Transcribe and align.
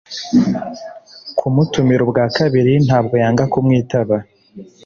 kumutumira 1.37 2.01
ubwa 2.05 2.25
kabiri 2.37 2.73
na 2.87 2.99
bwo 3.03 3.15
yanga 3.23 3.43
kumwitaba 3.51 4.15